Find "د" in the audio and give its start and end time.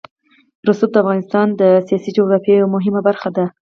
0.93-0.95, 1.61-1.61